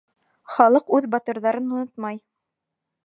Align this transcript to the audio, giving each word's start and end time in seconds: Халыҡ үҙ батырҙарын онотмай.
Халыҡ 0.53 0.89
үҙ 0.99 1.09
батырҙарын 1.15 1.69
онотмай. 1.81 2.21